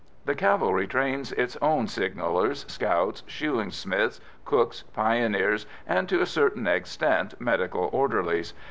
The 0.25 0.33
cavalry 0.33 0.87
trains 0.87 1.31
its 1.33 1.57
own 1.61 1.85
signallers, 1.87 2.65
scouts, 2.67 3.21
shoeing 3.27 3.69
smiths, 3.69 4.19
cooks, 4.45 4.81
pioneers, 4.95 5.67
and 5.85 6.09
to 6.09 6.21
a 6.21 6.25
certain 6.25 6.65
extent 6.65 7.39
medical 7.39 7.87
orderlies. 7.93 8.55